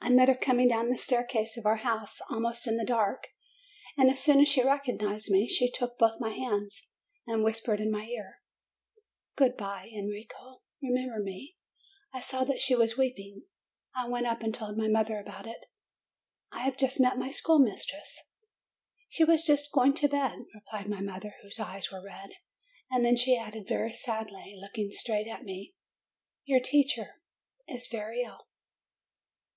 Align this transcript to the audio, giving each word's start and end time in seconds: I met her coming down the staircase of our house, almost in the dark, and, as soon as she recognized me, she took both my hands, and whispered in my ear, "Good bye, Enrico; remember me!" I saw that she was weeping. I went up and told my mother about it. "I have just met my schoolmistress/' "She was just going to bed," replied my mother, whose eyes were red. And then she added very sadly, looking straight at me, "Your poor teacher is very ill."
I 0.00 0.08
met 0.10 0.26
her 0.26 0.34
coming 0.34 0.66
down 0.66 0.88
the 0.88 0.98
staircase 0.98 1.56
of 1.56 1.64
our 1.66 1.76
house, 1.76 2.18
almost 2.28 2.66
in 2.66 2.76
the 2.76 2.84
dark, 2.84 3.28
and, 3.96 4.10
as 4.10 4.20
soon 4.20 4.40
as 4.40 4.48
she 4.48 4.60
recognized 4.64 5.30
me, 5.30 5.46
she 5.46 5.70
took 5.70 5.96
both 5.96 6.18
my 6.18 6.30
hands, 6.30 6.90
and 7.28 7.44
whispered 7.44 7.80
in 7.80 7.88
my 7.92 8.02
ear, 8.06 8.40
"Good 9.36 9.56
bye, 9.56 9.88
Enrico; 9.96 10.62
remember 10.82 11.20
me!" 11.22 11.54
I 12.12 12.18
saw 12.18 12.42
that 12.42 12.60
she 12.60 12.74
was 12.74 12.98
weeping. 12.98 13.44
I 13.94 14.08
went 14.08 14.26
up 14.26 14.42
and 14.42 14.52
told 14.52 14.76
my 14.76 14.88
mother 14.88 15.20
about 15.20 15.46
it. 15.46 15.66
"I 16.50 16.64
have 16.64 16.76
just 16.76 17.00
met 17.00 17.16
my 17.16 17.28
schoolmistress/' 17.30 18.18
"She 19.08 19.22
was 19.22 19.44
just 19.44 19.70
going 19.72 19.94
to 19.94 20.08
bed," 20.08 20.40
replied 20.52 20.88
my 20.88 21.00
mother, 21.00 21.36
whose 21.40 21.60
eyes 21.60 21.92
were 21.92 22.02
red. 22.04 22.30
And 22.90 23.04
then 23.04 23.14
she 23.14 23.38
added 23.38 23.68
very 23.68 23.92
sadly, 23.92 24.56
looking 24.60 24.90
straight 24.90 25.28
at 25.28 25.44
me, 25.44 25.76
"Your 26.44 26.58
poor 26.58 26.64
teacher 26.70 27.22
is 27.68 27.86
very 27.86 28.22
ill." 28.22 28.48